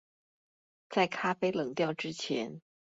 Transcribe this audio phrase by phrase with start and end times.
[0.89, 2.59] 在咖啡冷掉之前